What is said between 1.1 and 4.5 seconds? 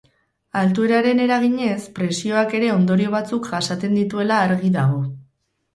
eraginez, presioak ere ondorio batzuk jasaten dituela